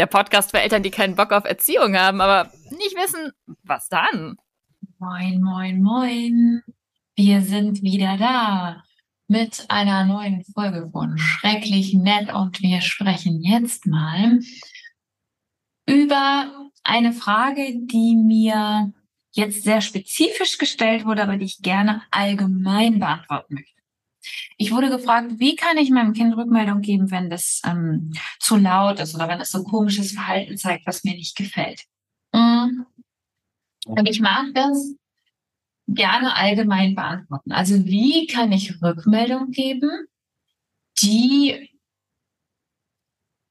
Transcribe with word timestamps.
der 0.00 0.06
Podcast 0.06 0.50
für 0.50 0.60
Eltern, 0.60 0.82
die 0.82 0.90
keinen 0.90 1.14
Bock 1.14 1.30
auf 1.30 1.44
Erziehung 1.44 1.94
haben, 1.94 2.22
aber 2.22 2.50
nicht 2.70 2.96
wissen, 2.96 3.32
was 3.64 3.86
dann. 3.90 4.36
Moin, 4.98 5.42
moin, 5.42 5.82
moin. 5.82 6.62
Wir 7.16 7.42
sind 7.42 7.82
wieder 7.82 8.16
da 8.16 8.82
mit 9.28 9.66
einer 9.68 10.06
neuen 10.06 10.42
Folge 10.54 10.88
von 10.90 11.18
Schrecklich 11.18 11.92
Nett 11.92 12.32
und 12.32 12.62
wir 12.62 12.80
sprechen 12.80 13.42
jetzt 13.42 13.84
mal 13.84 14.38
über 15.86 16.70
eine 16.82 17.12
Frage, 17.12 17.74
die 17.84 18.16
mir 18.16 18.94
jetzt 19.32 19.64
sehr 19.64 19.82
spezifisch 19.82 20.56
gestellt 20.56 21.04
wurde, 21.04 21.24
aber 21.24 21.36
die 21.36 21.44
ich 21.44 21.60
gerne 21.60 22.02
allgemein 22.10 23.00
beantworten 23.00 23.54
möchte. 23.54 23.79
Ich 24.60 24.72
wurde 24.72 24.90
gefragt, 24.90 25.38
wie 25.38 25.56
kann 25.56 25.78
ich 25.78 25.88
meinem 25.88 26.12
Kind 26.12 26.36
Rückmeldung 26.36 26.82
geben, 26.82 27.10
wenn 27.10 27.30
das 27.30 27.62
ähm, 27.64 28.12
zu 28.38 28.56
laut 28.56 29.00
ist 29.00 29.14
oder 29.14 29.26
wenn 29.26 29.40
es 29.40 29.52
so 29.52 29.64
komisches 29.64 30.12
Verhalten 30.12 30.58
zeigt, 30.58 30.86
was 30.86 31.02
mir 31.02 31.14
nicht 31.14 31.34
gefällt. 31.34 31.84
Mhm. 32.34 32.84
Und 33.86 34.06
ich 34.06 34.20
mag 34.20 34.52
das 34.52 34.94
gerne 35.88 36.36
allgemein 36.36 36.94
beantworten. 36.94 37.52
Also 37.52 37.86
wie 37.86 38.26
kann 38.26 38.52
ich 38.52 38.82
Rückmeldung 38.82 39.50
geben, 39.50 39.90
die 41.00 41.70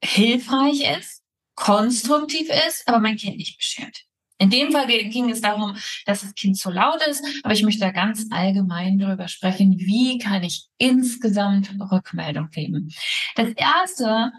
hilfreich 0.03 0.95
ist, 0.99 1.23
konstruktiv 1.55 2.49
ist, 2.67 2.87
aber 2.87 2.99
mein 2.99 3.17
Kind 3.17 3.37
nicht 3.37 3.57
beschert. 3.57 4.05
In 4.39 4.49
dem 4.49 4.71
Fall 4.71 4.87
ging 4.87 5.29
es 5.29 5.41
darum, 5.41 5.75
dass 6.05 6.21
das 6.21 6.33
Kind 6.33 6.57
zu 6.57 6.71
laut 6.71 7.05
ist, 7.07 7.23
aber 7.43 7.53
ich 7.53 7.63
möchte 7.63 7.81
da 7.81 7.91
ganz 7.91 8.25
allgemein 8.31 8.97
darüber 8.97 9.27
sprechen, 9.27 9.77
wie 9.77 10.17
kann 10.17 10.43
ich 10.43 10.67
insgesamt 10.77 11.71
Rückmeldung 11.91 12.49
geben. 12.49 12.89
Das 13.35 13.49
Erste, 13.49 14.31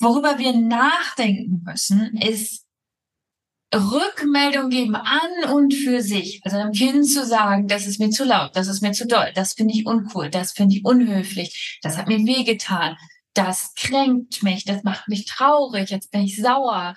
worüber 0.00 0.38
wir 0.38 0.54
nachdenken 0.54 1.62
müssen, 1.62 2.16
ist 2.16 2.66
Rückmeldung 3.74 4.70
geben 4.70 4.96
an 4.96 5.52
und 5.52 5.74
für 5.74 6.00
sich. 6.00 6.40
Also 6.44 6.56
dem 6.56 6.72
Kind 6.72 7.06
zu 7.06 7.26
sagen, 7.26 7.68
das 7.68 7.86
ist 7.86 8.00
mir 8.00 8.10
zu 8.10 8.24
laut, 8.24 8.56
das 8.56 8.66
ist 8.68 8.80
mir 8.80 8.92
zu 8.92 9.06
doll, 9.06 9.30
das 9.34 9.52
finde 9.52 9.74
ich 9.74 9.86
uncool, 9.86 10.30
das 10.30 10.52
finde 10.52 10.76
ich 10.76 10.84
unhöflich, 10.84 11.78
das 11.82 11.98
hat 11.98 12.08
mir 12.08 12.18
wehgetan, 12.18 12.96
das 13.34 13.74
kränkt 13.74 14.42
mich, 14.42 14.64
das 14.64 14.82
macht 14.84 15.08
mich 15.08 15.26
traurig, 15.26 15.90
jetzt 15.90 16.10
bin 16.10 16.22
ich 16.22 16.36
sauer 16.36 16.94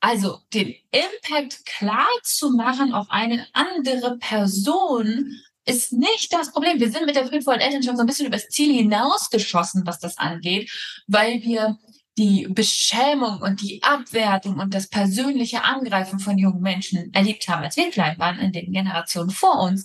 also 0.00 0.38
den 0.54 0.74
Impact 0.90 1.64
klar 1.66 2.06
zu 2.22 2.50
machen 2.50 2.92
auf 2.92 3.06
eine 3.10 3.46
andere 3.52 4.18
Person 4.18 5.32
ist 5.64 5.92
nicht 5.92 6.32
das 6.32 6.52
Problem. 6.52 6.80
Wir 6.80 6.90
sind 6.90 7.06
mit 7.06 7.14
der 7.14 7.26
friedvollen 7.26 7.60
Elternschaft 7.60 7.96
so 7.96 8.02
ein 8.02 8.06
bisschen 8.06 8.26
übers 8.26 8.48
Ziel 8.48 8.74
hinausgeschossen, 8.74 9.86
was 9.86 9.98
das 9.98 10.16
angeht, 10.16 10.70
weil 11.06 11.42
wir 11.42 11.78
die 12.16 12.48
Beschämung 12.48 13.40
und 13.42 13.60
die 13.62 13.82
Abwertung 13.82 14.58
und 14.58 14.74
das 14.74 14.88
persönliche 14.88 15.64
Angreifen 15.64 16.18
von 16.18 16.36
jungen 16.36 16.62
Menschen 16.62 17.12
erlebt 17.14 17.48
haben, 17.48 17.62
als 17.62 17.76
wir 17.76 17.90
klein 17.90 18.18
waren, 18.18 18.40
in 18.40 18.52
den 18.52 18.72
Generationen 18.72 19.30
vor 19.30 19.60
uns. 19.60 19.84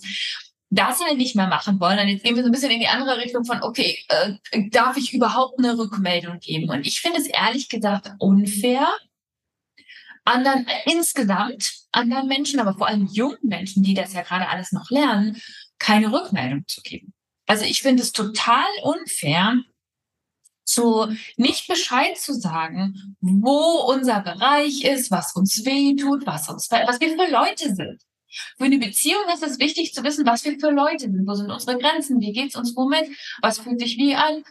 Das 0.70 0.98
wir 0.98 1.14
nicht 1.14 1.36
mehr 1.36 1.46
machen 1.46 1.78
wollen. 1.78 2.00
Und 2.00 2.08
jetzt 2.08 2.24
gehen 2.24 2.34
wir 2.34 2.42
so 2.42 2.48
ein 2.48 2.52
bisschen 2.52 2.72
in 2.72 2.80
die 2.80 2.88
andere 2.88 3.18
Richtung 3.18 3.44
von, 3.44 3.62
okay, 3.62 3.96
äh, 4.08 4.68
darf 4.70 4.96
ich 4.96 5.12
überhaupt 5.14 5.58
eine 5.58 5.78
Rückmeldung 5.78 6.40
geben? 6.40 6.70
Und 6.70 6.84
ich 6.84 7.00
finde 7.00 7.20
es 7.20 7.28
ehrlich 7.28 7.68
gesagt 7.68 8.10
unfair, 8.18 8.88
anderen, 10.24 10.66
äh, 10.66 10.92
insgesamt 10.92 11.72
anderen 11.92 12.28
Menschen, 12.28 12.60
aber 12.60 12.74
vor 12.74 12.88
allem 12.88 13.06
jungen 13.06 13.38
Menschen, 13.42 13.82
die 13.82 13.94
das 13.94 14.12
ja 14.12 14.22
gerade 14.22 14.48
alles 14.48 14.72
noch 14.72 14.90
lernen, 14.90 15.40
keine 15.78 16.12
Rückmeldung 16.12 16.64
zu 16.66 16.80
geben. 16.82 17.12
Also 17.46 17.64
ich 17.64 17.82
finde 17.82 18.02
es 18.02 18.12
total 18.12 18.64
unfair, 18.82 19.60
so 20.64 21.08
nicht 21.36 21.68
Bescheid 21.68 22.16
zu 22.16 22.32
sagen, 22.32 23.16
wo 23.20 23.92
unser 23.92 24.20
Bereich 24.20 24.82
ist, 24.82 25.10
was 25.10 25.36
uns 25.36 25.64
weh 25.64 25.94
tut, 25.94 26.26
was 26.26 26.48
uns, 26.48 26.70
was 26.70 27.00
wir 27.00 27.10
für 27.10 27.30
Leute 27.30 27.74
sind. 27.74 28.02
Für 28.56 28.64
eine 28.64 28.78
Beziehung 28.78 29.22
ist 29.32 29.44
es 29.44 29.58
wichtig 29.60 29.94
zu 29.94 30.02
wissen, 30.02 30.26
was 30.26 30.44
wir 30.44 30.58
für 30.58 30.70
Leute 30.70 31.04
sind, 31.04 31.26
wo 31.26 31.34
sind 31.34 31.50
unsere 31.50 31.78
Grenzen, 31.78 32.20
wie 32.20 32.32
geht's 32.32 32.56
uns 32.56 32.74
womit, 32.74 33.08
was 33.42 33.58
fühlt 33.58 33.78
sich 33.78 33.96
wie 33.96 34.14
an, 34.14 34.42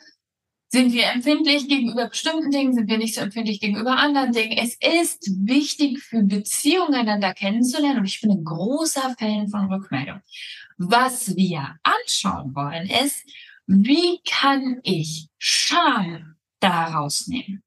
sind 0.73 0.91
wir 0.91 1.05
empfindlich 1.05 1.67
gegenüber 1.69 2.07
bestimmten 2.07 2.49
Dingen? 2.49 2.73
Sind 2.73 2.89
wir 2.89 2.97
nicht 2.97 3.13
so 3.13 3.21
empfindlich 3.21 3.59
gegenüber 3.59 3.95
anderen 3.95 4.31
Dingen? 4.31 4.57
Es 4.57 4.73
ist 4.73 5.29
wichtig 5.45 5.99
für 6.01 6.23
Beziehungen 6.23 6.95
einander 6.95 7.35
kennenzulernen 7.35 7.99
und 7.99 8.05
ich 8.05 8.21
bin 8.21 8.31
ein 8.31 8.43
großer 8.43 9.15
Fan 9.19 9.47
von 9.49 9.71
Rückmeldung. 9.71 10.21
Was 10.79 11.35
wir 11.35 11.75
anschauen 11.83 12.55
wollen 12.55 12.89
ist, 12.89 13.23
wie 13.67 14.19
kann 14.27 14.79
ich 14.81 15.27
Scham 15.37 16.37
daraus 16.59 17.27
nehmen? 17.27 17.61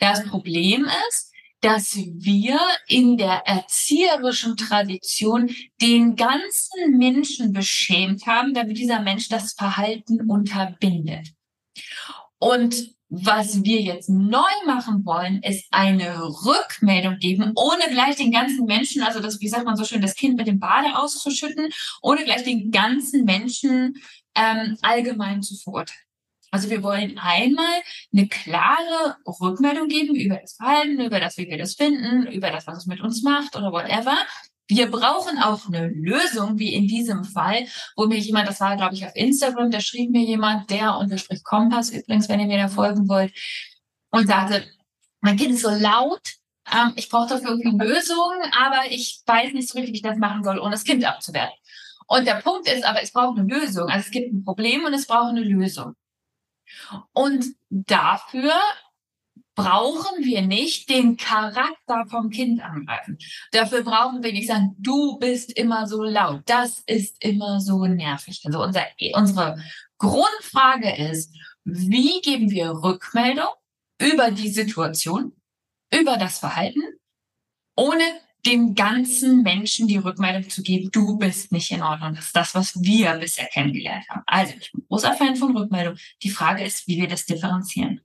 Das 0.00 0.24
Problem 0.26 0.84
ist, 1.08 1.32
dass 1.60 1.94
wir 1.94 2.58
in 2.88 3.18
der 3.18 3.46
erzieherischen 3.46 4.56
Tradition 4.56 5.48
den 5.80 6.16
ganzen 6.16 6.98
Menschen 6.98 7.52
beschämt 7.52 8.26
haben, 8.26 8.52
damit 8.52 8.78
dieser 8.78 9.00
Mensch 9.00 9.28
das 9.28 9.52
Verhalten 9.52 10.28
unterbindet. 10.28 11.35
Und 12.38 12.96
was 13.08 13.62
wir 13.62 13.80
jetzt 13.80 14.08
neu 14.08 14.40
machen 14.66 15.04
wollen, 15.04 15.40
ist 15.42 15.66
eine 15.70 16.22
Rückmeldung 16.22 17.18
geben, 17.18 17.52
ohne 17.54 17.84
gleich 17.90 18.16
den 18.16 18.32
ganzen 18.32 18.66
Menschen, 18.66 19.02
also 19.02 19.20
das, 19.20 19.40
wie 19.40 19.48
sagt 19.48 19.64
man 19.64 19.76
so 19.76 19.84
schön, 19.84 20.02
das 20.02 20.16
Kind 20.16 20.36
mit 20.36 20.48
dem 20.48 20.58
Bade 20.58 20.96
auszuschütten, 20.98 21.68
ohne 22.02 22.24
gleich 22.24 22.42
den 22.42 22.72
ganzen 22.72 23.24
Menschen 23.24 23.94
ähm, 24.34 24.76
allgemein 24.82 25.42
zu 25.42 25.56
verurteilen. 25.56 26.00
Also 26.50 26.70
wir 26.70 26.82
wollen 26.82 27.18
einmal 27.18 27.82
eine 28.12 28.28
klare 28.28 29.16
Rückmeldung 29.40 29.88
geben 29.88 30.14
über 30.14 30.36
das 30.36 30.54
Verhalten, 30.54 31.00
über 31.00 31.20
das, 31.20 31.36
wie 31.36 31.48
wir 31.48 31.58
das 31.58 31.74
finden, 31.74 32.26
über 32.28 32.50
das, 32.50 32.66
was 32.66 32.78
es 32.78 32.86
mit 32.86 33.00
uns 33.00 33.22
macht 33.22 33.56
oder 33.56 33.72
whatever. 33.72 34.16
Wir 34.68 34.90
brauchen 34.90 35.38
auch 35.38 35.66
eine 35.68 35.88
Lösung, 35.88 36.58
wie 36.58 36.74
in 36.74 36.88
diesem 36.88 37.24
Fall, 37.24 37.66
wo 37.96 38.06
mir 38.06 38.18
jemand, 38.18 38.48
das 38.48 38.60
war, 38.60 38.76
glaube 38.76 38.94
ich, 38.94 39.06
auf 39.06 39.14
Instagram, 39.14 39.70
da 39.70 39.80
schrieb 39.80 40.10
mir 40.10 40.24
jemand, 40.24 40.70
der 40.70 40.96
unterstrich 40.96 41.44
Kompass 41.44 41.90
übrigens, 41.90 42.28
wenn 42.28 42.40
ihr 42.40 42.46
mir 42.46 42.58
da 42.58 42.68
folgen 42.68 43.08
wollt, 43.08 43.32
und 44.10 44.26
sagte, 44.26 44.64
mein 45.20 45.36
Kind 45.36 45.52
ist 45.52 45.62
so 45.62 45.70
laut, 45.70 46.22
ähm, 46.72 46.92
ich 46.96 47.08
brauche 47.08 47.28
dafür 47.28 47.50
irgendwie 47.50 47.76
Lösungen, 47.84 48.52
aber 48.52 48.90
ich 48.90 49.22
weiß 49.26 49.52
nicht 49.52 49.68
so 49.68 49.78
richtig, 49.78 49.92
wie 49.92 49.96
ich 49.98 50.02
das 50.02 50.18
machen 50.18 50.42
soll, 50.42 50.58
ohne 50.58 50.72
das 50.72 50.84
Kind 50.84 51.04
abzuwerten. 51.04 51.56
Und 52.06 52.26
der 52.26 52.36
Punkt 52.36 52.68
ist 52.68 52.84
aber, 52.84 53.02
es 53.02 53.12
braucht 53.12 53.38
eine 53.38 53.52
Lösung. 53.52 53.88
Also 53.88 54.06
es 54.06 54.10
gibt 54.10 54.32
ein 54.32 54.44
Problem 54.44 54.84
und 54.84 54.94
es 54.94 55.06
braucht 55.06 55.30
eine 55.30 55.42
Lösung. 55.42 55.94
Und 57.12 57.44
dafür 57.68 58.52
brauchen 59.56 60.24
wir 60.24 60.42
nicht 60.42 60.88
den 60.88 61.16
Charakter 61.16 62.04
vom 62.08 62.30
Kind 62.30 62.62
angreifen. 62.62 63.18
Dafür 63.50 63.82
brauchen 63.82 64.22
wir 64.22 64.32
nicht 64.32 64.46
sagen, 64.46 64.76
du 64.78 65.18
bist 65.18 65.50
immer 65.52 65.88
so 65.88 66.04
laut, 66.04 66.42
das 66.46 66.82
ist 66.86 67.24
immer 67.24 67.60
so 67.60 67.86
nervig. 67.86 68.42
Also 68.44 68.62
unser, 68.62 68.84
unsere 69.14 69.58
Grundfrage 69.98 70.94
ist, 70.94 71.34
wie 71.64 72.20
geben 72.20 72.50
wir 72.50 72.70
Rückmeldung 72.70 73.48
über 74.00 74.30
die 74.30 74.50
Situation, 74.50 75.32
über 75.92 76.18
das 76.18 76.38
Verhalten, 76.38 76.82
ohne 77.76 78.04
dem 78.44 78.74
ganzen 78.74 79.42
Menschen 79.42 79.88
die 79.88 79.96
Rückmeldung 79.96 80.48
zu 80.48 80.62
geben, 80.62 80.90
du 80.92 81.18
bist 81.18 81.50
nicht 81.50 81.72
in 81.72 81.82
Ordnung. 81.82 82.14
Das 82.14 82.26
ist 82.26 82.36
das, 82.36 82.54
was 82.54 82.80
wir 82.80 83.14
bisher 83.14 83.46
kennengelernt 83.46 84.08
haben. 84.08 84.22
Also 84.26 84.54
ich 84.60 84.70
bin 84.70 84.84
großer 84.88 85.14
Fan 85.14 85.34
von 85.34 85.56
Rückmeldung. 85.56 85.96
Die 86.22 86.30
Frage 86.30 86.62
ist, 86.62 86.86
wie 86.86 87.00
wir 87.00 87.08
das 87.08 87.26
differenzieren. 87.26 88.02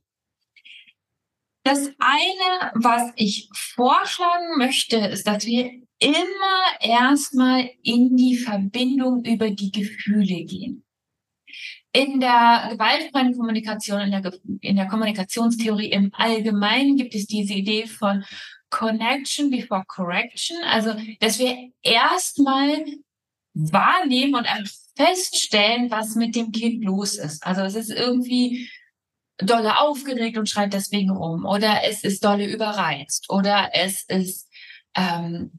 Das 1.64 1.78
eine, 1.98 2.72
was 2.74 3.12
ich 3.14 3.48
vorschlagen 3.54 4.58
möchte, 4.58 4.96
ist, 4.96 5.26
dass 5.26 5.46
wir 5.46 5.70
immer 5.98 6.80
erstmal 6.80 7.70
in 7.82 8.16
die 8.16 8.36
Verbindung 8.36 9.24
über 9.24 9.50
die 9.50 9.70
Gefühle 9.70 10.44
gehen. 10.44 10.84
In 11.92 12.18
der 12.20 12.70
gewaltfreien 12.72 13.36
Kommunikation, 13.36 14.00
in 14.00 14.10
der, 14.10 14.32
in 14.60 14.76
der 14.76 14.88
Kommunikationstheorie 14.88 15.90
im 15.90 16.10
Allgemeinen 16.14 16.96
gibt 16.96 17.14
es 17.14 17.26
diese 17.26 17.54
Idee 17.54 17.86
von 17.86 18.24
Connection 18.70 19.50
before 19.50 19.84
Correction, 19.86 20.56
also 20.64 20.94
dass 21.20 21.38
wir 21.38 21.70
erstmal 21.82 22.84
wahrnehmen 23.54 24.34
und 24.34 24.46
feststellen, 24.96 25.90
was 25.90 26.14
mit 26.14 26.34
dem 26.34 26.50
Kind 26.50 26.82
los 26.82 27.16
ist. 27.16 27.46
Also 27.46 27.60
es 27.62 27.74
ist 27.74 27.90
irgendwie 27.90 28.68
dolle 29.42 29.78
aufgeregt 29.78 30.38
und 30.38 30.48
schreit 30.48 30.72
deswegen 30.72 31.10
rum 31.10 31.44
oder 31.44 31.84
es 31.84 32.04
ist 32.04 32.24
dolle 32.24 32.46
überreizt 32.46 33.30
oder 33.30 33.70
es 33.72 34.04
ist 34.04 34.48
ähm, 34.94 35.52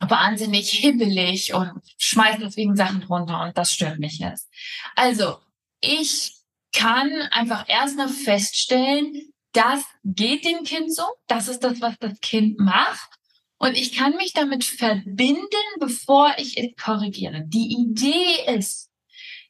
wahnsinnig 0.00 0.70
hibbelig 0.70 1.54
und 1.54 1.72
schmeißt 1.98 2.40
deswegen 2.40 2.76
Sachen 2.76 3.02
runter 3.04 3.42
und 3.42 3.56
das 3.56 3.72
stört 3.72 3.98
mich 3.98 4.18
jetzt. 4.18 4.48
Also 4.96 5.38
ich 5.80 6.34
kann 6.72 7.10
einfach 7.30 7.68
erstmal 7.68 8.08
feststellen, 8.08 9.32
das 9.52 9.84
geht 10.04 10.44
dem 10.44 10.64
Kind 10.64 10.94
so, 10.94 11.04
das 11.26 11.48
ist 11.48 11.60
das, 11.60 11.80
was 11.80 11.96
das 11.98 12.18
Kind 12.20 12.58
macht 12.58 13.10
und 13.58 13.76
ich 13.76 13.94
kann 13.94 14.16
mich 14.16 14.32
damit 14.32 14.64
verbinden, 14.64 15.44
bevor 15.78 16.34
ich 16.38 16.56
es 16.56 16.82
korrigiere. 16.82 17.42
Die 17.46 17.76
Idee 17.78 18.54
ist, 18.56 18.90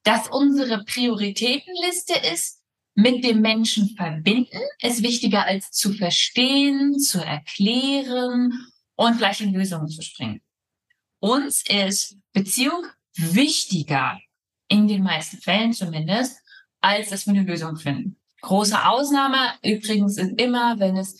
dass 0.02 0.28
unsere 0.28 0.84
Prioritätenliste 0.84 2.14
ist, 2.32 2.59
mit 2.94 3.24
dem 3.24 3.40
Menschen 3.40 3.96
verbinden, 3.96 4.60
ist 4.82 5.02
wichtiger 5.02 5.44
als 5.44 5.70
zu 5.70 5.92
verstehen, 5.92 6.98
zu 6.98 7.24
erklären 7.24 8.66
und 8.96 9.18
gleich 9.18 9.40
in 9.40 9.54
Lösungen 9.54 9.88
zu 9.88 10.02
springen. 10.02 10.40
Uns 11.20 11.64
ist 11.68 12.16
Beziehung 12.32 12.84
wichtiger, 13.14 14.18
in 14.68 14.88
den 14.88 15.02
meisten 15.02 15.38
Fällen 15.38 15.72
zumindest, 15.72 16.40
als 16.80 17.10
dass 17.10 17.26
wir 17.26 17.34
eine 17.34 17.42
Lösung 17.42 17.76
finden. 17.76 18.16
Große 18.40 18.86
Ausnahme 18.86 19.52
übrigens 19.62 20.16
ist 20.16 20.40
immer, 20.40 20.78
wenn 20.78 20.96
es 20.96 21.18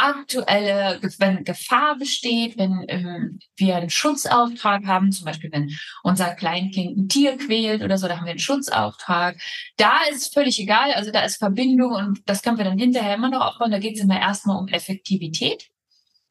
aktuelle, 0.00 1.00
wenn 1.18 1.44
Gefahr 1.44 1.96
besteht, 1.98 2.58
wenn 2.58 2.84
ähm, 2.88 3.38
wir 3.56 3.76
einen 3.76 3.90
Schutzauftrag 3.90 4.86
haben, 4.86 5.12
zum 5.12 5.26
Beispiel 5.26 5.50
wenn 5.52 5.70
unser 6.02 6.34
Kleinkind 6.34 6.96
ein 6.96 7.08
Tier 7.08 7.36
quält 7.36 7.82
oder 7.82 7.98
so, 7.98 8.08
da 8.08 8.16
haben 8.16 8.24
wir 8.24 8.30
einen 8.30 8.38
Schutzauftrag. 8.38 9.36
Da 9.76 9.98
ist 10.10 10.32
völlig 10.34 10.58
egal, 10.58 10.92
also 10.92 11.10
da 11.10 11.22
ist 11.22 11.36
Verbindung 11.36 11.92
und 11.92 12.20
das 12.26 12.42
können 12.42 12.58
wir 12.58 12.64
dann 12.64 12.78
hinterher 12.78 13.14
immer 13.14 13.30
noch 13.30 13.42
aufbauen. 13.42 13.70
Da 13.70 13.78
geht 13.78 13.96
es 13.96 14.02
immer 14.02 14.20
erstmal 14.20 14.56
um 14.56 14.68
Effektivität. 14.68 15.68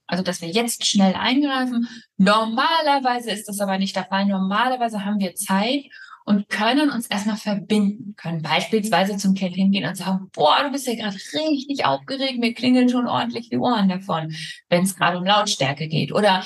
Also, 0.07 0.23
dass 0.23 0.41
wir 0.41 0.49
jetzt 0.49 0.87
schnell 0.87 1.13
eingreifen. 1.13 1.87
Normalerweise 2.17 3.29
ist 3.29 3.47
das 3.47 3.59
aber 3.59 3.77
nicht 3.77 3.95
der 3.95 4.05
Fall. 4.05 4.25
Normalerweise 4.25 5.05
haben 5.05 5.19
wir 5.19 5.35
Zeit 5.35 5.83
und 6.29 6.47
können 6.47 6.91
uns 6.91 7.07
erstmal 7.07 7.37
verbinden, 7.37 8.13
können 8.15 8.43
beispielsweise 8.43 9.17
zum 9.17 9.33
Kind 9.33 9.55
hingehen 9.55 9.89
und 9.89 9.95
sagen, 9.95 10.29
boah, 10.31 10.61
du 10.61 10.71
bist 10.71 10.85
ja 10.85 10.93
gerade 10.93 11.15
richtig 11.15 11.85
aufgeregt, 11.85 12.37
mir 12.37 12.53
klingeln 12.53 12.87
schon 12.87 13.07
ordentlich 13.07 13.49
die 13.49 13.57
Ohren 13.57 13.89
davon, 13.89 14.31
wenn 14.69 14.83
es 14.83 14.95
gerade 14.95 15.17
um 15.17 15.25
Lautstärke 15.25 15.87
geht. 15.87 16.11
Oder, 16.11 16.45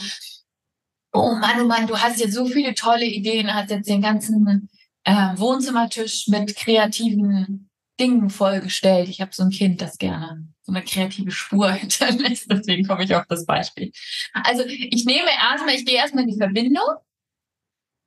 oh 1.11 1.35
Mann, 1.35 1.59
oh 1.59 1.65
Mann, 1.65 1.87
du 1.87 1.97
hast 1.97 2.21
jetzt 2.21 2.33
so 2.33 2.45
viele 2.45 2.73
tolle 2.75 3.03
Ideen, 3.03 3.53
hast 3.53 3.71
jetzt 3.71 3.89
den 3.89 4.01
ganzen 4.01 4.69
äh, 5.03 5.11
Wohnzimmertisch 5.35 6.29
mit 6.29 6.55
kreativen 6.55 7.69
Dingen 7.99 8.29
vollgestellt. 8.29 9.09
Ich 9.09 9.19
habe 9.19 9.31
so 9.33 9.43
ein 9.43 9.49
Kind, 9.49 9.81
das 9.81 9.97
gerne 9.97 10.47
so 10.61 10.71
eine 10.71 10.85
kreative 10.85 11.31
Spur 11.31 11.69
hinterlässt. 11.73 12.49
Deswegen 12.49 12.87
komme 12.87 13.03
ich 13.03 13.13
auf 13.13 13.25
das 13.27 13.45
Beispiel. 13.45 13.91
Also 14.31 14.63
ich 14.65 15.03
nehme 15.03 15.27
erstmal, 15.29 15.75
ich 15.75 15.85
gehe 15.85 15.97
erstmal 15.97 16.23
in 16.23 16.29
die 16.29 16.37
Verbindung 16.37 16.87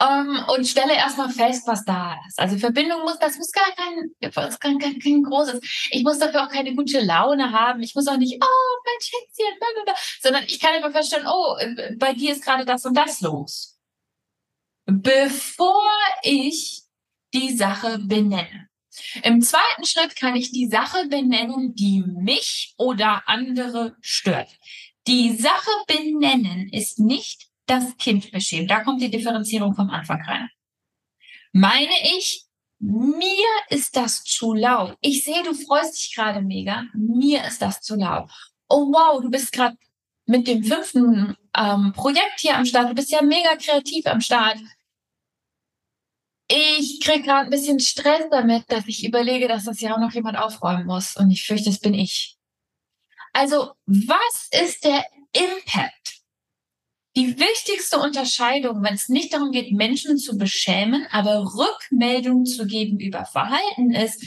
ähm, 0.00 0.44
und 0.54 0.66
stelle 0.66 0.94
erstmal 0.94 1.30
fest, 1.30 1.66
was 1.66 1.84
da 1.84 2.16
ist. 2.28 2.38
Also 2.38 2.58
Verbindung 2.58 3.02
muss, 3.02 3.18
das 3.18 3.38
muss 3.38 3.50
gar 3.50 3.70
kein, 3.72 4.10
das 4.20 4.58
kein, 4.60 4.78
kein, 4.78 4.98
kein 4.98 5.22
großes. 5.22 5.60
Ich 5.90 6.02
muss 6.02 6.18
dafür 6.18 6.44
auch 6.44 6.50
keine 6.50 6.74
gute 6.74 7.00
Laune 7.00 7.52
haben. 7.52 7.82
Ich 7.82 7.94
muss 7.94 8.06
auch 8.06 8.18
nicht, 8.18 8.42
oh, 8.42 8.82
mein 8.84 9.00
Schätzchen, 9.00 9.58
blablabla, 9.58 9.94
sondern 10.20 10.44
ich 10.44 10.60
kann 10.60 10.74
einfach 10.74 10.92
feststellen, 10.92 11.26
oh, 11.26 11.56
bei 11.96 12.12
dir 12.12 12.32
ist 12.32 12.44
gerade 12.44 12.64
das 12.64 12.84
und 12.84 12.94
das 12.94 13.20
los. 13.20 13.78
Bevor 14.84 15.90
ich 16.22 16.82
die 17.32 17.56
Sache 17.56 17.98
benenne. 17.98 18.68
Im 19.22 19.42
zweiten 19.42 19.84
Schritt 19.84 20.16
kann 20.16 20.36
ich 20.36 20.52
die 20.52 20.68
Sache 20.68 21.06
benennen, 21.08 21.74
die 21.74 22.02
mich 22.06 22.74
oder 22.78 23.22
andere 23.26 23.96
stört. 24.00 24.48
Die 25.06 25.36
Sache 25.36 25.70
benennen 25.86 26.68
ist 26.72 26.98
nicht 26.98 27.48
das 27.66 27.96
Kind 27.96 28.30
beschämt. 28.30 28.70
Da 28.70 28.82
kommt 28.82 29.02
die 29.02 29.10
Differenzierung 29.10 29.74
vom 29.74 29.90
Anfang 29.90 30.22
rein. 30.22 30.48
Meine 31.52 31.94
ich, 32.16 32.44
mir 32.78 33.46
ist 33.70 33.96
das 33.96 34.22
zu 34.24 34.52
laut. 34.52 34.96
Ich 35.00 35.24
sehe, 35.24 35.42
du 35.42 35.54
freust 35.54 35.96
dich 35.96 36.14
gerade 36.14 36.42
mega. 36.42 36.84
Mir 36.94 37.44
ist 37.44 37.62
das 37.62 37.80
zu 37.80 37.96
laut. 37.96 38.30
Oh 38.68 38.92
wow, 38.92 39.22
du 39.22 39.30
bist 39.30 39.52
gerade 39.52 39.76
mit 40.26 40.46
dem 40.46 40.62
fünften 40.62 41.36
ähm, 41.56 41.92
Projekt 41.94 42.40
hier 42.40 42.56
am 42.56 42.66
Start. 42.66 42.90
Du 42.90 42.94
bist 42.94 43.10
ja 43.10 43.22
mega 43.22 43.56
kreativ 43.56 44.06
am 44.06 44.20
Start. 44.20 44.58
Ich 46.48 47.00
krieg 47.00 47.24
gerade 47.24 47.46
ein 47.46 47.50
bisschen 47.50 47.80
Stress 47.80 48.24
damit, 48.30 48.70
dass 48.70 48.86
ich 48.86 49.04
überlege, 49.04 49.48
dass 49.48 49.64
das 49.64 49.80
ja 49.80 49.94
auch 49.94 50.00
noch 50.00 50.12
jemand 50.12 50.38
aufräumen 50.38 50.86
muss. 50.86 51.16
Und 51.16 51.30
ich 51.30 51.44
fürchte, 51.44 51.70
das 51.70 51.80
bin 51.80 51.94
ich. 51.94 52.36
Also, 53.32 53.72
was 53.86 54.48
ist 54.50 54.84
der 54.84 55.04
Impact 55.32 56.15
die 57.16 57.38
wichtigste 57.38 57.98
Unterscheidung, 57.98 58.82
wenn 58.82 58.94
es 58.94 59.08
nicht 59.08 59.32
darum 59.32 59.50
geht, 59.50 59.72
Menschen 59.72 60.18
zu 60.18 60.36
beschämen, 60.36 61.06
aber 61.10 61.44
Rückmeldung 61.44 62.44
zu 62.44 62.66
geben 62.66 63.00
über 63.00 63.24
Verhalten 63.24 63.90
ist, 63.92 64.22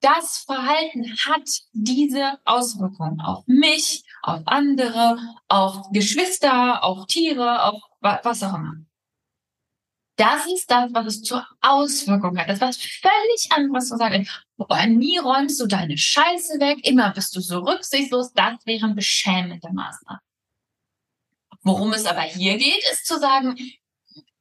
das 0.00 0.44
Verhalten 0.44 1.16
hat 1.24 1.48
diese 1.72 2.38
Auswirkungen 2.44 3.20
auf 3.22 3.44
mich, 3.46 4.04
auf 4.22 4.42
andere, 4.44 5.18
auf 5.48 5.90
Geschwister, 5.92 6.84
auf 6.84 7.06
Tiere, 7.06 7.64
auf 7.64 7.80
was 8.00 8.42
auch 8.42 8.54
immer. 8.54 8.74
Das 10.16 10.46
ist 10.46 10.70
das, 10.70 10.92
was 10.92 11.06
es 11.06 11.22
zur 11.22 11.46
Auswirkung 11.60 12.38
hat. 12.38 12.48
Das 12.48 12.60
was 12.60 12.76
völlig 12.76 13.48
anderes 13.50 13.88
zu 13.88 13.96
sagen. 13.96 14.28
Boah, 14.56 14.86
nie 14.86 15.18
räumst 15.18 15.60
du 15.60 15.66
deine 15.66 15.96
Scheiße 15.96 16.58
weg, 16.58 16.86
immer 16.86 17.10
bist 17.10 17.34
du 17.36 17.40
so 17.40 17.60
rücksichtslos. 17.60 18.32
Das 18.32 18.54
wären 18.64 18.94
beschämende 18.94 19.70
Maßnahmen. 19.72 20.20
Worum 21.66 21.92
es 21.92 22.06
aber 22.06 22.20
hier 22.20 22.58
geht, 22.58 22.84
ist 22.92 23.06
zu 23.06 23.18
sagen, 23.18 23.56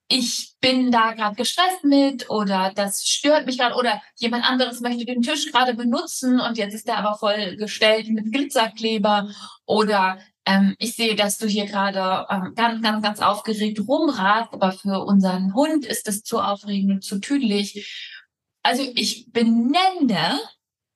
ich 0.07 0.53
bin 0.61 0.91
da 0.91 1.13
gerade 1.13 1.35
gestresst 1.35 1.83
mit 1.83 2.29
oder 2.29 2.71
das 2.75 3.03
stört 3.03 3.47
mich 3.47 3.57
gerade 3.57 3.73
oder 3.73 3.99
jemand 4.17 4.47
anderes 4.47 4.79
möchte 4.79 5.05
den 5.05 5.23
Tisch 5.23 5.51
gerade 5.51 5.73
benutzen 5.73 6.39
und 6.39 6.59
jetzt 6.59 6.75
ist 6.75 6.87
der 6.87 6.99
aber 6.99 7.17
voll 7.17 7.55
gestellt 7.55 8.09
mit 8.09 8.31
Glitzerkleber 8.31 9.33
oder 9.65 10.19
ähm, 10.45 10.75
ich 10.77 10.93
sehe, 10.93 11.15
dass 11.15 11.39
du 11.39 11.47
hier 11.47 11.65
gerade 11.65 12.27
ähm, 12.29 12.53
ganz, 12.53 12.83
ganz, 12.83 13.01
ganz 13.01 13.19
aufgeregt 13.21 13.79
rumrast, 13.87 14.53
aber 14.53 14.71
für 14.71 15.03
unseren 15.03 15.55
Hund 15.55 15.83
ist 15.87 16.07
es 16.07 16.21
zu 16.21 16.39
aufregend 16.39 16.91
und 16.91 17.03
zu 17.03 17.17
tüdelig. 17.17 18.21
Also 18.61 18.83
ich 18.93 19.31
benenne 19.31 20.39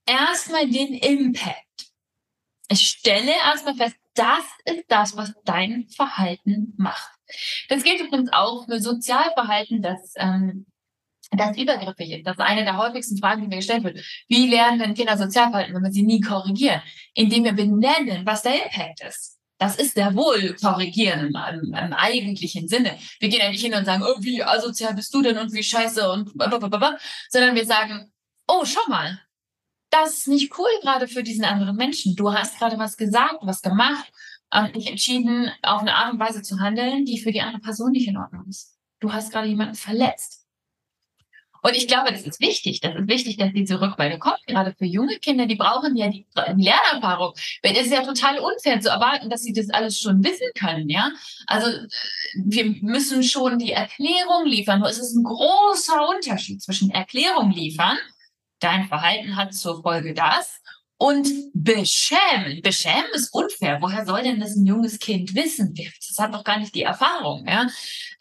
erstmal 0.05 0.69
den 0.69 0.93
Impact. 0.93 1.65
Ich 2.69 2.81
stelle 2.81 3.31
erstmal 3.31 3.73
fest, 3.73 3.95
das 4.19 4.43
ist 4.65 4.85
das, 4.89 5.15
was 5.15 5.33
dein 5.45 5.87
Verhalten 5.95 6.73
macht. 6.77 7.09
Das 7.69 7.83
gilt 7.83 8.01
übrigens 8.01 8.31
auch 8.33 8.65
für 8.65 8.79
Sozialverhalten, 8.81 9.81
das, 9.81 10.13
ähm, 10.17 10.65
das 11.31 11.57
übergriffig 11.57 12.11
ist. 12.11 12.27
Das 12.27 12.37
ist 12.37 12.43
eine 12.43 12.65
der 12.65 12.77
häufigsten 12.77 13.17
Fragen, 13.17 13.41
die 13.41 13.47
mir 13.47 13.57
gestellt 13.57 13.83
wird. 13.83 13.99
Wie 14.27 14.49
lernen 14.49 14.79
denn 14.79 14.93
Kinder 14.93 15.17
Sozialverhalten, 15.17 15.73
wenn 15.73 15.83
wir 15.83 15.91
sie 15.91 16.03
nie 16.03 16.19
korrigieren? 16.19 16.81
Indem 17.13 17.45
wir 17.45 17.53
benennen, 17.53 18.25
was 18.25 18.41
der 18.41 18.65
Impact 18.65 19.01
ist. 19.01 19.37
Das 19.57 19.75
ist 19.75 19.95
sehr 19.95 20.15
wohl 20.15 20.55
korrigieren 20.55 21.27
im, 21.27 21.35
im, 21.35 21.73
im 21.73 21.93
eigentlichen 21.93 22.67
Sinne. 22.67 22.97
Wir 23.19 23.29
gehen 23.29 23.41
ja 23.41 23.49
nicht 23.49 23.63
hin 23.63 23.73
und 23.73 23.85
sagen, 23.85 24.03
oh, 24.03 24.15
wie 24.21 24.43
asozial 24.43 24.93
bist 24.93 25.13
du 25.13 25.21
denn 25.21 25.37
und 25.37 25.53
wie 25.53 25.63
scheiße 25.63 26.11
und 26.11 26.37
blablabla, 26.37 26.97
sondern 27.29 27.55
wir 27.55 27.65
sagen, 27.65 28.11
oh, 28.47 28.63
schau 28.65 28.81
mal, 28.87 29.19
das 29.89 30.19
ist 30.19 30.27
nicht 30.27 30.57
cool 30.57 30.69
gerade 30.81 31.07
für 31.07 31.23
diesen 31.23 31.45
anderen 31.45 31.75
Menschen. 31.75 32.15
Du 32.15 32.31
hast 32.31 32.59
gerade 32.59 32.77
was 32.77 32.97
gesagt, 32.97 33.39
was 33.41 33.61
gemacht 33.61 34.11
und 34.51 34.75
dich 34.75 34.87
entschieden, 34.87 35.51
auf 35.61 35.81
eine 35.81 35.95
Art 35.95 36.13
und 36.13 36.19
Weise 36.19 36.41
zu 36.41 36.59
handeln, 36.59 37.05
die 37.05 37.19
für 37.19 37.31
die 37.31 37.41
andere 37.41 37.61
Person 37.61 37.91
nicht 37.91 38.07
in 38.07 38.17
Ordnung 38.17 38.45
ist. 38.47 38.77
Du 38.99 39.13
hast 39.13 39.31
gerade 39.31 39.47
jemanden 39.47 39.75
verletzt. 39.75 40.45
Und 41.61 41.75
ich 41.75 41.87
glaube, 41.87 42.11
das 42.11 42.23
ist 42.23 42.39
wichtig. 42.39 42.79
Das 42.79 42.95
ist 42.95 43.09
wichtig, 43.09 43.37
dass 43.37 43.51
diese 43.51 43.81
Rückmeldung 43.81 44.19
kommt. 44.19 44.39
Gerade 44.47 44.73
für 44.77 44.85
junge 44.85 45.17
Kinder, 45.19 45.45
die 45.45 45.55
brauchen 45.55 45.95
ja 45.97 46.07
die 46.07 46.25
Lernerfahrung. 46.55 47.33
Es 47.61 47.85
ist 47.85 47.91
ja 47.91 48.03
total 48.03 48.39
unfair 48.39 48.79
zu 48.79 48.89
erwarten, 48.89 49.29
dass 49.29 49.43
sie 49.43 49.51
das 49.51 49.69
alles 49.69 49.99
schon 49.99 50.23
wissen 50.23 50.47
können, 50.57 50.89
ja. 50.89 51.11
Also, 51.47 51.69
wir 52.35 52.65
müssen 52.81 53.23
schon 53.23 53.59
die 53.59 53.73
Erklärung 53.73 54.45
liefern. 54.45 54.81
Es 54.83 54.99
ist 54.99 55.15
ein 55.15 55.23
großer 55.23 56.07
Unterschied 56.07 56.61
zwischen 56.61 56.91
Erklärung 56.91 57.51
liefern. 57.51 57.97
Dein 58.59 58.87
Verhalten 58.87 59.35
hat 59.35 59.53
zur 59.53 59.81
Folge 59.81 60.13
das. 60.13 60.61
Und 61.01 61.29
beschämen. 61.53 62.61
Beschämen 62.61 63.09
ist 63.13 63.33
unfair. 63.33 63.77
Woher 63.81 64.05
soll 64.05 64.21
denn 64.21 64.41
das 64.41 64.57
ein 64.57 64.65
junges 64.65 64.99
Kind 64.99 65.33
wissen? 65.33 65.73
Das 65.73 66.17
hat 66.19 66.33
doch 66.33 66.43
gar 66.43 66.59
nicht 66.59 66.75
die 66.75 66.81
Erfahrung, 66.81 67.47
ja. 67.47 67.67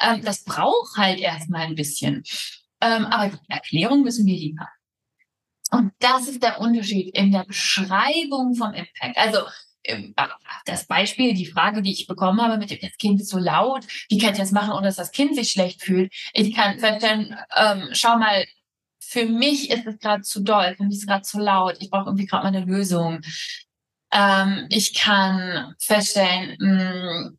Ähm, 0.00 0.22
das 0.22 0.44
braucht 0.44 0.96
halt 0.96 1.18
erstmal 1.18 1.62
ein 1.62 1.74
bisschen. 1.74 2.22
Ähm, 2.80 3.06
aber 3.06 3.30
die 3.30 3.50
Erklärung 3.50 4.02
müssen 4.04 4.26
wir 4.26 4.36
liefern. 4.36 4.68
Und 5.72 5.92
das 5.98 6.28
ist 6.28 6.42
der 6.42 6.60
Unterschied 6.60 7.14
in 7.16 7.32
der 7.32 7.44
Beschreibung 7.44 8.54
vom 8.54 8.72
Impact. 8.72 9.16
Also 9.16 9.40
ähm, 9.84 10.14
das 10.66 10.86
Beispiel, 10.86 11.34
die 11.34 11.46
Frage, 11.46 11.82
die 11.82 11.92
ich 11.92 12.06
bekommen 12.06 12.40
habe 12.40 12.58
mit 12.58 12.70
dem 12.70 12.78
das 12.80 12.96
Kind 12.96 13.20
ist 13.20 13.30
so 13.30 13.38
laut, 13.38 13.84
wie 14.08 14.18
kann 14.18 14.32
ich 14.32 14.38
das 14.38 14.52
machen, 14.52 14.72
ohne 14.72 14.86
dass 14.86 14.96
das 14.96 15.12
Kind 15.12 15.34
sich 15.34 15.50
schlecht 15.50 15.82
fühlt? 15.82 16.12
Ich 16.32 16.54
kann 16.54 16.78
feststellen, 16.78 17.36
ähm, 17.56 17.88
schau 17.92 18.18
mal, 18.18 18.44
für 19.08 19.24
mich 19.24 19.70
ist 19.70 19.86
es 19.86 19.98
gerade 19.98 20.22
zu 20.22 20.42
doll, 20.42 20.74
für 20.76 20.84
mich 20.84 20.96
ist 20.96 21.02
es 21.02 21.06
gerade 21.06 21.22
zu 21.22 21.38
laut, 21.38 21.76
ich 21.80 21.90
brauche 21.90 22.06
irgendwie 22.06 22.26
gerade 22.26 22.44
mal 22.44 22.54
eine 22.54 22.66
Lösung. 22.66 23.20
Ähm, 24.12 24.66
ich 24.68 24.94
kann 24.94 25.74
feststellen, 25.80 26.56
mh, 26.58 27.30
mm, 27.30 27.38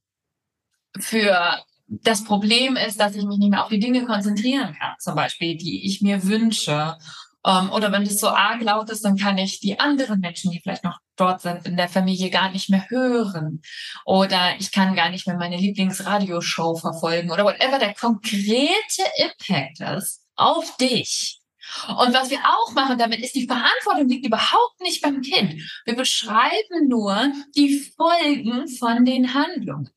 für 0.99 1.63
das 1.88 2.23
Problem 2.23 2.75
ist, 2.75 2.99
dass 2.99 3.15
ich 3.15 3.23
mich 3.23 3.38
nicht 3.38 3.51
mehr 3.51 3.63
auf 3.63 3.69
die 3.69 3.79
Dinge 3.79 4.05
konzentrieren 4.05 4.75
kann, 4.79 4.95
zum 4.99 5.15
Beispiel, 5.15 5.57
die 5.57 5.85
ich 5.85 6.01
mir 6.01 6.23
wünsche. 6.23 6.97
Ähm, 7.45 7.71
oder 7.71 7.91
wenn 7.91 8.01
es 8.01 8.19
so 8.19 8.29
arg 8.29 8.61
laut 8.61 8.89
ist, 8.89 9.05
dann 9.05 9.15
kann 9.15 9.38
ich 9.38 9.59
die 9.59 9.79
anderen 9.79 10.19
Menschen, 10.19 10.51
die 10.51 10.59
vielleicht 10.61 10.83
noch 10.83 10.97
dort 11.15 11.41
sind, 11.41 11.67
in 11.67 11.77
der 11.77 11.88
Familie 11.88 12.31
gar 12.31 12.51
nicht 12.51 12.69
mehr 12.69 12.89
hören. 12.89 13.61
Oder 14.05 14.55
ich 14.59 14.71
kann 14.71 14.95
gar 14.95 15.09
nicht 15.09 15.27
mehr 15.27 15.38
meine 15.38 15.57
Lieblingsradioshow 15.57 16.75
verfolgen 16.75 17.31
oder 17.31 17.45
whatever 17.45 17.77
der 17.77 17.93
konkrete 17.93 19.03
Impact 19.17 19.81
ist 19.97 20.23
auf 20.35 20.77
dich. 20.77 21.38
Und 21.88 22.13
was 22.13 22.29
wir 22.29 22.39
auch 22.39 22.73
machen 22.73 22.97
damit 22.97 23.19
ist, 23.19 23.35
die 23.35 23.47
Verantwortung 23.47 24.07
liegt 24.07 24.25
überhaupt 24.25 24.81
nicht 24.81 25.01
beim 25.01 25.21
Kind. 25.21 25.61
Wir 25.85 25.95
beschreiben 25.95 26.88
nur 26.88 27.31
die 27.55 27.79
Folgen 27.79 28.67
von 28.67 29.05
den 29.05 29.33
Handlungen. 29.33 29.89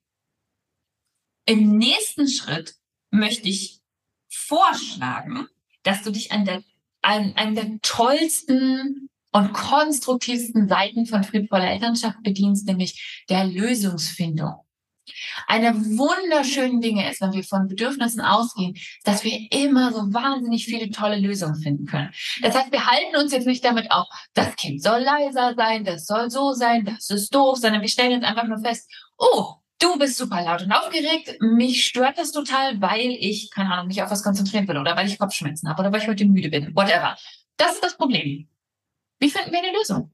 Im 1.46 1.76
nächsten 1.76 2.28
Schritt 2.28 2.74
möchte 3.10 3.48
ich 3.48 3.80
vorschlagen, 4.28 5.48
dass 5.82 6.02
du 6.02 6.10
dich 6.10 6.32
an 6.32 6.44
der, 6.44 6.62
an, 7.02 7.32
an 7.36 7.54
der 7.54 7.78
tollsten 7.82 9.08
und 9.32 9.52
konstruktivsten 9.52 10.68
Seiten 10.68 11.06
von 11.06 11.24
friedvoller 11.24 11.70
Elternschaft 11.70 12.22
bedienst, 12.22 12.66
nämlich 12.66 13.24
der 13.28 13.44
Lösungsfindung. 13.44 14.54
Eine 15.46 15.74
wunderschönen 15.74 16.80
Dinge 16.80 17.10
ist, 17.10 17.20
wenn 17.20 17.32
wir 17.32 17.44
von 17.44 17.68
Bedürfnissen 17.68 18.20
ausgehen, 18.20 18.74
dass 19.04 19.24
wir 19.24 19.48
immer 19.50 19.92
so 19.92 20.12
wahnsinnig 20.12 20.64
viele 20.64 20.90
tolle 20.90 21.18
Lösungen 21.18 21.56
finden 21.56 21.86
können. 21.86 22.10
Das 22.40 22.54
heißt, 22.54 22.72
wir 22.72 22.86
halten 22.86 23.16
uns 23.16 23.32
jetzt 23.32 23.46
nicht 23.46 23.64
damit 23.64 23.90
auf, 23.90 24.06
das 24.34 24.54
Kind 24.56 24.82
soll 24.82 25.00
leiser 25.00 25.54
sein, 25.56 25.84
das 25.84 26.06
soll 26.06 26.30
so 26.30 26.52
sein, 26.52 26.84
das 26.84 27.10
ist 27.10 27.34
doof, 27.34 27.58
sondern 27.58 27.80
wir 27.80 27.88
stellen 27.88 28.12
jetzt 28.12 28.24
einfach 28.24 28.46
nur 28.46 28.58
fest, 28.58 28.90
oh, 29.18 29.56
Du 29.82 29.98
bist 29.98 30.16
super 30.16 30.44
laut 30.44 30.62
und 30.62 30.70
aufgeregt. 30.70 31.38
Mich 31.40 31.84
stört 31.84 32.16
das 32.16 32.30
total, 32.30 32.80
weil 32.80 33.16
ich, 33.18 33.50
keine 33.50 33.72
Ahnung, 33.72 33.88
mich 33.88 34.00
auf 34.00 34.12
was 34.12 34.22
konzentrieren 34.22 34.68
will 34.68 34.78
oder 34.78 34.94
weil 34.94 35.08
ich 35.08 35.18
Kopfschmerzen 35.18 35.68
habe 35.68 35.80
oder 35.80 35.92
weil 35.92 36.00
ich 36.00 36.06
heute 36.06 36.24
müde 36.24 36.50
bin. 36.50 36.72
Whatever. 36.76 37.16
Das 37.56 37.72
ist 37.72 37.82
das 37.82 37.96
Problem. 37.96 38.48
Wie 39.18 39.28
finden 39.28 39.50
wir 39.50 39.58
eine 39.58 39.76
Lösung? 39.76 40.12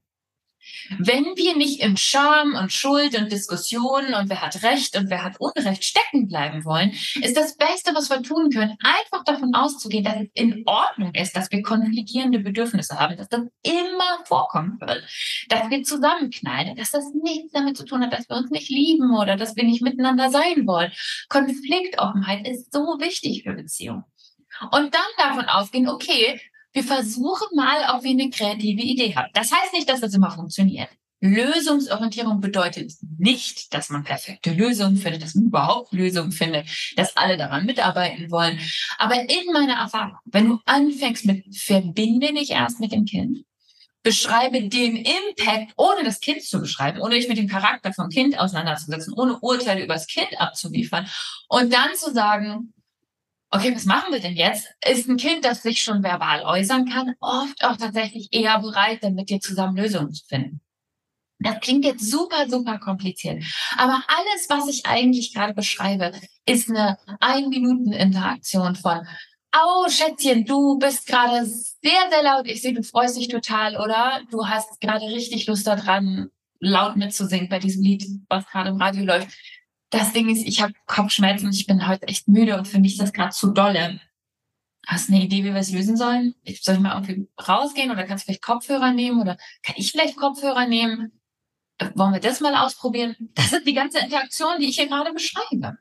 Wenn 0.97 1.25
wir 1.35 1.55
nicht 1.55 1.81
in 1.81 1.97
Scham 1.97 2.55
und 2.55 2.73
Schuld 2.73 3.17
und 3.17 3.31
Diskussionen 3.31 4.13
und 4.13 4.29
wer 4.29 4.41
hat 4.41 4.63
Recht 4.63 4.97
und 4.97 5.09
wer 5.09 5.23
hat 5.23 5.39
Unrecht 5.39 5.83
stecken 5.83 6.27
bleiben 6.27 6.65
wollen, 6.65 6.91
ist 7.21 7.37
das 7.37 7.55
Beste, 7.55 7.93
was 7.93 8.09
wir 8.09 8.21
tun 8.23 8.49
können, 8.49 8.77
einfach 8.83 9.23
davon 9.23 9.53
auszugehen, 9.53 10.03
dass 10.03 10.15
es 10.15 10.29
in 10.33 10.63
Ordnung 10.65 11.13
ist, 11.13 11.35
dass 11.35 11.51
wir 11.51 11.61
konfliktierende 11.61 12.39
Bedürfnisse 12.39 12.99
haben, 12.99 13.17
dass 13.17 13.29
das 13.29 13.41
immer 13.63 14.25
vorkommen 14.25 14.79
wird, 14.79 15.03
dass 15.49 15.69
wir 15.69 15.83
zusammenknallen, 15.83 16.75
dass 16.75 16.91
das 16.91 17.05
nichts 17.13 17.51
damit 17.51 17.77
zu 17.77 17.85
tun 17.85 18.01
hat, 18.01 18.13
dass 18.13 18.29
wir 18.29 18.37
uns 18.37 18.49
nicht 18.49 18.69
lieben 18.69 19.15
oder 19.15 19.35
dass 19.35 19.55
wir 19.55 19.63
nicht 19.63 19.81
miteinander 19.81 20.29
sein 20.29 20.65
wollen. 20.65 20.91
Konfliktoffenheit 21.29 22.47
ist 22.47 22.73
so 22.73 22.81
wichtig 22.99 23.43
für 23.43 23.53
Beziehungen. 23.53 24.03
Und 24.71 24.93
dann 24.93 25.01
davon 25.17 25.45
ausgehen, 25.45 25.87
okay, 25.87 26.39
wir 26.73 26.83
versuchen 26.83 27.47
mal, 27.55 27.95
ob 27.95 28.03
wir 28.03 28.11
eine 28.11 28.29
kreative 28.29 28.81
Idee 28.81 29.15
haben. 29.15 29.29
Das 29.33 29.51
heißt 29.51 29.73
nicht, 29.73 29.89
dass 29.89 30.01
das 30.01 30.13
immer 30.13 30.31
funktioniert. 30.31 30.89
Lösungsorientierung 31.21 32.39
bedeutet 32.39 32.93
nicht, 33.17 33.73
dass 33.73 33.89
man 33.89 34.03
perfekte 34.03 34.53
Lösungen 34.53 34.95
findet, 34.95 35.21
dass 35.21 35.35
man 35.35 35.47
überhaupt 35.47 35.91
Lösungen 35.91 36.31
findet, 36.31 36.69
dass 36.95 37.17
alle 37.17 37.35
daran 37.35 37.65
mitarbeiten 37.65 38.31
wollen. 38.31 38.59
Aber 38.97 39.15
in 39.19 39.51
meiner 39.51 39.73
Erfahrung, 39.73 40.17
wenn 40.25 40.47
du 40.47 40.59
anfängst 40.65 41.25
mit 41.25 41.43
verbinde 41.53 42.33
dich 42.33 42.51
erst 42.51 42.79
mit 42.79 42.93
dem 42.93 43.03
Kind, 43.03 43.39
beschreibe 44.01 44.61
den 44.69 44.95
Impact, 44.95 45.73
ohne 45.75 46.05
das 46.05 46.21
Kind 46.21 46.41
zu 46.41 46.61
beschreiben, 46.61 47.01
ohne 47.01 47.15
dich 47.15 47.27
mit 47.27 47.37
dem 47.37 47.49
Charakter 47.49 47.91
vom 47.91 48.07
Kind 48.07 48.39
auseinanderzusetzen, 48.39 49.13
ohne 49.13 49.37
Urteile 49.39 49.83
über 49.83 49.95
das 49.95 50.07
Kind 50.07 50.39
abzuliefern 50.39 51.05
und 51.49 51.73
dann 51.73 51.95
zu 51.95 52.13
sagen, 52.13 52.73
okay, 53.51 53.75
was 53.75 53.85
machen 53.85 54.13
wir 54.13 54.19
denn 54.19 54.35
jetzt? 54.35 54.67
Ist 54.87 55.07
ein 55.07 55.17
Kind, 55.17 55.45
das 55.45 55.63
sich 55.63 55.81
schon 55.81 56.03
verbal 56.03 56.43
äußern 56.43 56.87
kann, 56.89 57.15
oft 57.19 57.63
auch 57.63 57.77
tatsächlich 57.77 58.29
eher 58.31 58.59
bereit, 58.59 59.03
dann 59.03 59.15
mit 59.15 59.29
dir 59.29 59.39
zusammen 59.39 59.77
Lösungen 59.77 60.13
zu 60.13 60.25
finden. 60.25 60.61
Das 61.39 61.59
klingt 61.61 61.85
jetzt 61.85 62.09
super, 62.09 62.49
super 62.49 62.79
kompliziert. 62.79 63.43
Aber 63.77 64.03
alles, 64.07 64.49
was 64.49 64.67
ich 64.67 64.85
eigentlich 64.85 65.33
gerade 65.33 65.53
beschreibe, 65.53 66.11
ist 66.45 66.69
eine 66.69 66.97
Ein-Minuten-Interaktion 67.21 68.75
von, 68.75 69.07
oh, 69.55 69.89
Schätzchen, 69.89 70.45
du 70.45 70.77
bist 70.77 71.07
gerade 71.07 71.45
sehr, 71.45 72.09
sehr 72.09 72.23
laut. 72.23 72.45
Ich 72.45 72.61
sehe, 72.61 72.73
du 72.73 72.83
freust 72.83 73.17
dich 73.17 73.29
total, 73.29 73.77
oder? 73.77 74.21
Du 74.31 74.47
hast 74.47 74.81
gerade 74.81 75.05
richtig 75.05 75.47
Lust 75.47 75.65
daran, 75.65 76.29
laut 76.59 76.97
mitzusingen 76.97 77.47
bei 77.47 77.59
diesem 77.59 77.83
Lied, 77.83 78.05
was 78.27 78.45
gerade 78.47 78.69
im 78.69 78.81
Radio 78.81 79.05
läuft 79.05 79.29
das 79.89 80.13
Ding 80.13 80.29
ist, 80.29 80.45
ich 80.45 80.61
habe 80.61 80.73
Kopfschmerzen 80.85 81.47
und 81.47 81.55
ich 81.55 81.65
bin 81.65 81.87
heute 81.87 82.07
echt 82.07 82.27
müde 82.27 82.57
und 82.57 82.67
für 82.67 82.79
mich 82.79 82.93
ist 82.93 83.01
das 83.01 83.13
gerade 83.13 83.31
zu 83.31 83.51
dolle. 83.51 83.99
Hast 84.87 85.09
du 85.09 85.13
eine 85.13 85.23
Idee, 85.23 85.43
wie 85.43 85.53
wir 85.53 85.55
es 85.55 85.71
lösen 85.71 85.97
sollen? 85.97 86.35
Soll 86.61 86.75
ich 86.75 86.81
mal 86.81 87.01
irgendwie 87.01 87.27
rausgehen 87.47 87.91
oder 87.91 88.05
kannst 88.05 88.23
du 88.23 88.25
vielleicht 88.25 88.43
Kopfhörer 88.43 88.91
nehmen 88.91 89.21
oder 89.21 89.37
kann 89.63 89.75
ich 89.77 89.91
vielleicht 89.91 90.15
Kopfhörer 90.15 90.67
nehmen? 90.67 91.19
Wollen 91.95 92.13
wir 92.13 92.19
das 92.19 92.39
mal 92.39 92.55
ausprobieren? 92.55 93.15
Das 93.35 93.53
ist 93.53 93.67
die 93.67 93.73
ganze 93.73 93.99
Interaktion, 93.99 94.59
die 94.59 94.69
ich 94.69 94.75
hier 94.75 94.87
gerade 94.87 95.13
beschreibe. 95.13 95.77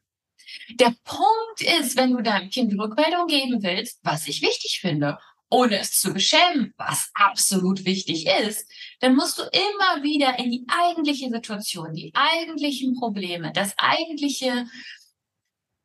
Der 0.71 0.95
Punkt 1.05 1.61
ist, 1.81 1.97
wenn 1.97 2.13
du 2.13 2.23
deinem 2.23 2.51
Kind 2.51 2.79
Rückmeldung 2.79 3.27
geben 3.27 3.63
willst, 3.63 4.01
was 4.03 4.29
ich 4.29 4.43
wichtig 4.43 4.79
finde 4.81 5.19
ohne 5.51 5.79
es 5.79 6.01
zu 6.01 6.13
beschämen, 6.13 6.75
was 6.77 7.11
absolut 7.15 7.85
wichtig 7.85 8.27
ist, 8.27 8.71
dann 9.01 9.15
musst 9.15 9.39
du 9.39 9.43
immer 9.43 10.03
wieder 10.03 10.39
in 10.39 10.51
die 10.51 10.67
eigentliche 10.69 11.31
Situation, 11.31 11.95
die 11.95 12.13
eigentlichen 12.15 12.95
Probleme, 12.95 13.53
das 13.53 13.75
eigentliche, 13.79 14.67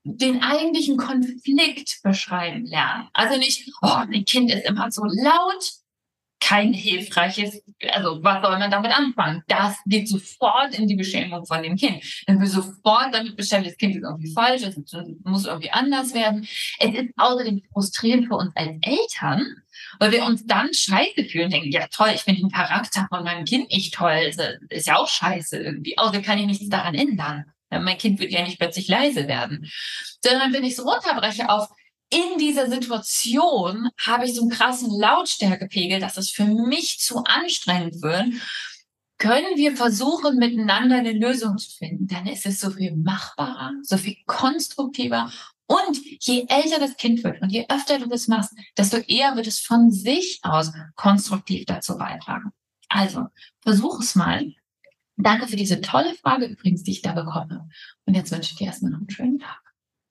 den 0.03 0.41
eigentlichen 0.41 0.98
Konflikt 0.98 2.00
beschreiben 2.03 2.65
lernen. 2.65 3.08
Also 3.13 3.38
nicht, 3.38 3.72
oh, 3.82 4.03
mein 4.10 4.25
Kind 4.25 4.51
ist 4.51 4.65
immer 4.65 4.91
so 4.91 5.03
laut, 5.05 5.82
kein 6.43 6.73
hilfreiches, 6.73 7.63
also 7.91 8.21
was 8.21 8.43
soll 8.43 8.59
man 8.59 8.69
damit 8.69 8.91
anfangen? 8.91 9.43
Das 9.47 9.77
geht 9.85 10.09
sofort 10.09 10.77
in 10.77 10.88
die 10.88 10.95
Beschämung 10.95 11.45
von 11.45 11.63
dem 11.63 11.77
Kind. 11.77 12.03
Dann 12.27 12.39
wir 12.39 12.47
sofort 12.47 13.13
damit 13.13 13.38
beschäftigt, 13.38 13.71
das 13.71 13.77
Kind 13.77 13.95
ist 13.95 14.03
irgendwie 14.03 14.33
falsch, 14.33 14.63
es 14.63 14.75
muss 15.23 15.45
irgendwie 15.45 15.71
anders 15.71 16.13
werden. 16.13 16.47
Es 16.79 16.93
ist 16.93 17.13
außerdem 17.15 17.62
frustrierend 17.71 18.27
für 18.27 18.35
uns 18.35 18.53
als 18.55 18.71
Eltern, 18.81 19.45
weil 20.00 20.12
wir 20.12 20.25
uns 20.25 20.45
dann 20.45 20.73
scheiße 20.73 21.25
fühlen, 21.25 21.50
denken, 21.50 21.71
ja 21.71 21.88
toll, 21.88 22.12
ich 22.13 22.21
finde 22.21 22.41
den 22.41 22.51
Charakter 22.51 23.07
von 23.09 23.23
meinem 23.23 23.45
Kind 23.45 23.71
nicht 23.71 23.93
toll, 23.93 24.31
ist 24.69 24.88
ja 24.88 24.97
auch 24.97 25.07
scheiße 25.07 25.57
irgendwie. 25.57 25.97
Außer 25.97 26.21
kann 26.21 26.39
ich 26.39 26.45
nichts 26.45 26.67
daran 26.67 26.95
ändern. 26.95 27.45
Mein 27.69 27.97
Kind 27.97 28.19
wird 28.19 28.31
ja 28.31 28.43
nicht 28.43 28.59
plötzlich 28.59 28.88
leise 28.88 29.27
werden. 29.27 29.71
Sondern 30.23 30.53
wenn 30.53 30.63
ich 30.63 30.73
es 30.73 30.85
runterbreche 30.85 31.50
auf, 31.50 31.69
in 32.13 32.38
dieser 32.38 32.70
Situation 32.70 33.89
habe 34.00 34.25
ich 34.25 34.36
so 34.36 34.41
einen 34.41 34.51
krassen 34.51 34.91
Lautstärkepegel, 34.91 36.00
dass 36.00 36.17
es 36.17 36.29
für 36.29 36.46
mich 36.46 37.00
zu 37.00 37.24
anstrengend 37.24 38.01
wird, 38.01 38.27
können 39.17 39.55
wir 39.55 39.75
versuchen, 39.77 40.38
miteinander 40.38 40.98
eine 40.98 41.13
Lösung 41.13 41.58
zu 41.58 41.72
finden, 41.77 42.08
dann 42.08 42.27
ist 42.27 42.46
es 42.46 42.60
so 42.60 42.72
viel 42.72 42.96
machbarer, 42.96 43.72
so 43.82 43.98
viel 43.98 44.17
konstruktiver. 44.25 45.32
Und 45.65 45.98
je 46.20 46.46
älter 46.50 46.79
das 46.79 46.98
Kind 46.98 47.24
wird 47.24 47.41
und 47.41 47.50
je 47.50 47.65
öfter 47.70 48.00
du 48.00 48.08
das 48.08 48.27
machst, 48.27 48.51
desto 48.77 48.98
eher 48.98 49.36
wird 49.36 49.48
es 49.48 49.60
von 49.60 49.91
sich 49.91 50.39
aus 50.43 50.74
konstruktiv 50.96 51.65
dazu 51.65 51.98
beitragen. 51.98 52.51
Also, 52.89 53.27
versuch 53.62 54.01
es 54.01 54.15
mal. 54.15 54.53
Danke 55.15 55.48
für 55.48 55.55
diese 55.55 55.79
tolle 55.79 56.13
Frage 56.15 56.46
übrigens, 56.46 56.84
die 56.84 56.91
ich 56.91 57.01
da 57.01 57.13
bekomme. 57.13 57.70
Und 58.05 58.15
jetzt 58.15 58.32
wünsche 58.32 58.51
ich 58.51 58.58
dir 58.58 58.67
erstmal 58.67 58.91
noch 58.91 59.00
einen 59.00 59.10
schönen 59.10 59.39
Tag. 59.39 59.62